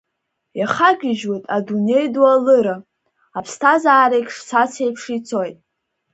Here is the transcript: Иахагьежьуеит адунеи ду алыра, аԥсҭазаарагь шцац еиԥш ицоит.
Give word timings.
Иахагьежьуеит 0.59 1.45
адунеи 1.55 2.07
ду 2.13 2.23
алыра, 2.33 2.75
аԥсҭазаарагь 3.37 4.29
шцац 4.35 4.73
еиԥш 4.83 5.03
ицоит. 5.17 5.57